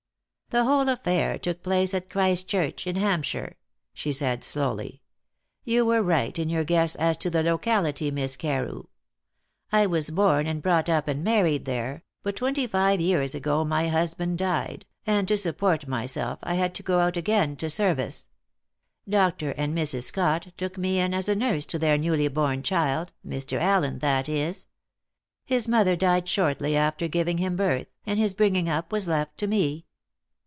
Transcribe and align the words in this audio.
"The 0.53 0.65
whole 0.65 0.89
affair 0.89 1.37
took 1.39 1.63
place 1.63 1.93
at 1.93 2.09
Christchurch, 2.09 2.85
in 2.85 2.97
Hampshire," 2.97 3.55
she 3.93 4.11
said 4.11 4.43
slowly; 4.43 5.01
"you 5.63 5.85
were 5.85 6.03
right 6.03 6.37
in 6.37 6.49
your 6.49 6.65
guess 6.65 6.93
as 6.97 7.15
to 7.19 7.29
the 7.29 7.41
locality, 7.41 8.11
Miss 8.11 8.35
Carew. 8.35 8.83
I 9.71 9.85
was 9.85 10.09
born 10.09 10.47
and 10.47 10.61
brought 10.61 10.89
up 10.89 11.07
and 11.07 11.23
married 11.23 11.63
there, 11.63 12.03
but 12.21 12.35
twenty 12.35 12.67
five 12.67 12.99
years 12.99 13.33
ago 13.33 13.63
my 13.63 13.87
husband 13.87 14.39
died, 14.39 14.85
and 15.07 15.25
to 15.29 15.37
support 15.37 15.87
myself 15.87 16.37
I 16.43 16.55
had 16.55 16.75
to 16.75 16.83
go 16.83 16.99
out 16.99 17.15
again 17.15 17.55
to 17.55 17.69
service. 17.69 18.27
Dr. 19.07 19.51
and 19.51 19.73
Mrs. 19.73 20.03
Scott 20.03 20.51
took 20.57 20.77
me 20.77 20.99
in 20.99 21.13
as 21.13 21.29
a 21.29 21.35
nurse 21.37 21.65
to 21.67 21.79
their 21.79 21.97
newly 21.97 22.27
born 22.27 22.61
child 22.61 23.13
Mr. 23.25 23.57
Allen, 23.57 23.99
that 23.99 24.27
is. 24.27 24.67
His 25.45 25.69
mother 25.69 25.95
died 25.95 26.27
shortly 26.27 26.75
after 26.75 27.07
giving 27.07 27.37
him 27.37 27.55
birth, 27.55 27.87
and 28.05 28.19
his 28.19 28.33
bringing 28.33 28.67
up 28.67 28.91
was 28.91 29.07
left 29.07 29.37
to 29.37 29.47
me. 29.47 29.85